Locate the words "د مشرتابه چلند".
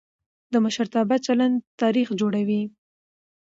0.51-1.55